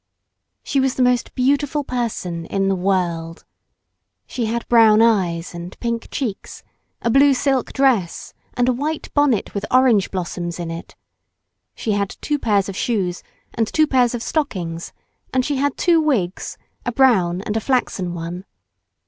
[0.63, 3.45] She was the most beautiful person in the world.
[4.25, 6.63] She had brown eyes and pink cheeks,
[7.03, 10.95] a blue silk dress and a white bonnet with orange blossoms in it.
[11.75, 13.21] She had two pairs of shoes
[13.53, 14.91] and two pairs of stockings,
[15.31, 18.45] and she had two wigs, a brown and a flaxen one.